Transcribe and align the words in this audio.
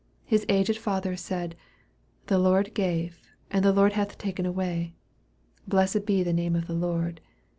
His 0.25 0.47
aged 0.49 0.79
father 0.79 1.15
said, 1.15 1.55
"The 2.25 2.39
Lord 2.39 2.73
gave, 2.73 3.21
and 3.51 3.63
the 3.63 3.71
Lord 3.71 3.93
hath 3.93 4.17
taken 4.17 4.47
away; 4.47 4.95
blessed 5.67 6.07
be 6.07 6.23
the 6.23 6.33
name 6.33 6.55
of 6.55 6.65
the 6.65 6.73
Lord." 6.73 7.21